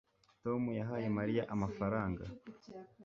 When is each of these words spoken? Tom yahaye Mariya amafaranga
Tom 0.43 0.61
yahaye 0.79 1.07
Mariya 1.17 1.43
amafaranga 1.53 2.23